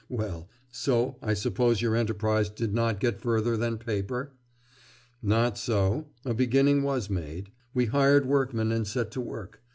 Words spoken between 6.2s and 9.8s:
A beginning was made. We hired workmen, and set to work.